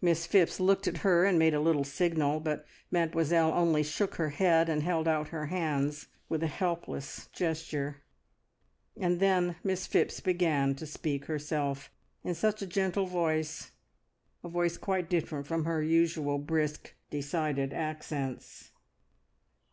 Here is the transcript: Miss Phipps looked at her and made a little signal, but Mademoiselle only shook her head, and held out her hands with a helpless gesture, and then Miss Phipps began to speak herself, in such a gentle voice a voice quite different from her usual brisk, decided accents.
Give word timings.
Miss 0.00 0.24
Phipps 0.24 0.60
looked 0.60 0.86
at 0.86 0.98
her 0.98 1.24
and 1.24 1.36
made 1.36 1.52
a 1.52 1.58
little 1.58 1.82
signal, 1.82 2.38
but 2.38 2.64
Mademoiselle 2.92 3.52
only 3.52 3.82
shook 3.82 4.14
her 4.14 4.28
head, 4.28 4.68
and 4.68 4.84
held 4.84 5.08
out 5.08 5.30
her 5.30 5.46
hands 5.46 6.06
with 6.28 6.44
a 6.44 6.46
helpless 6.46 7.26
gesture, 7.32 8.04
and 8.96 9.18
then 9.18 9.56
Miss 9.64 9.88
Phipps 9.88 10.20
began 10.20 10.76
to 10.76 10.86
speak 10.86 11.24
herself, 11.24 11.90
in 12.22 12.36
such 12.36 12.62
a 12.62 12.68
gentle 12.68 13.06
voice 13.06 13.72
a 14.44 14.48
voice 14.48 14.76
quite 14.76 15.10
different 15.10 15.44
from 15.48 15.64
her 15.64 15.82
usual 15.82 16.38
brisk, 16.38 16.94
decided 17.10 17.72
accents. 17.72 18.70